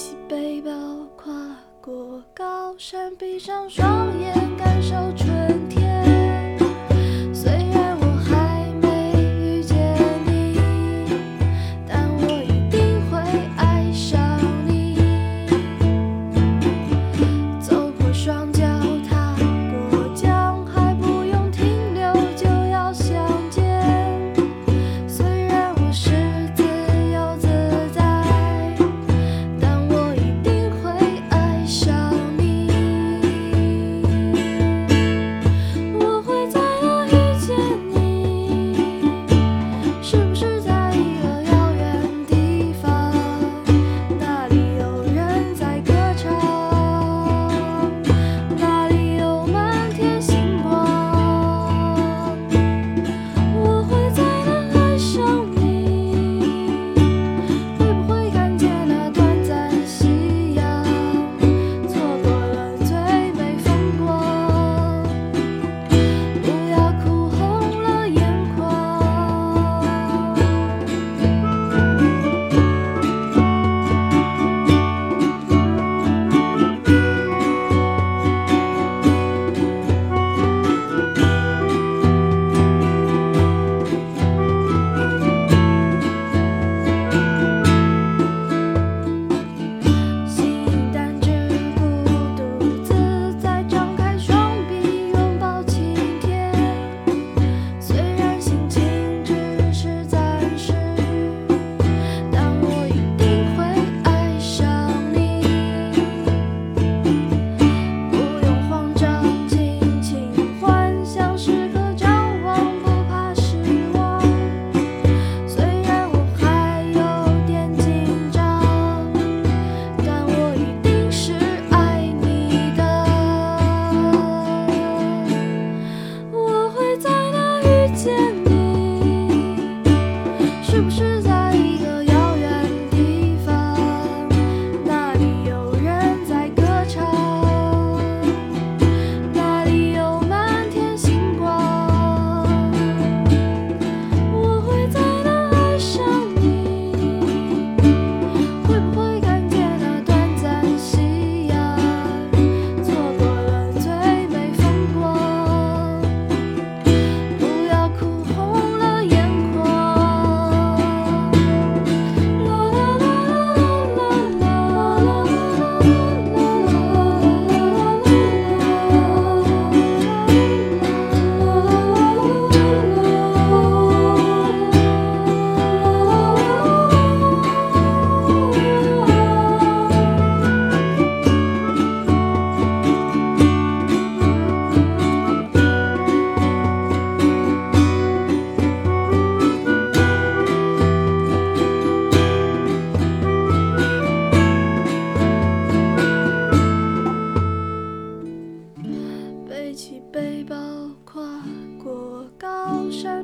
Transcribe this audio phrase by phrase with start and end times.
[0.00, 0.70] 起背包
[1.14, 1.30] 跨
[1.78, 5.39] 过高山，闭上双眼感受春。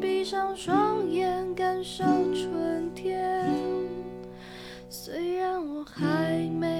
[0.00, 2.02] 闭上双眼感受
[2.34, 3.46] 春天。
[4.88, 6.79] 虽然我还没